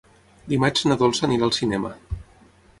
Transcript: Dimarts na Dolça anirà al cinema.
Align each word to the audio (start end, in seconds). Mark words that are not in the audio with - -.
Dimarts 0.53 0.87
na 0.87 0.97
Dolça 1.03 1.23
anirà 1.29 1.47
al 1.51 1.55
cinema. 1.61 1.95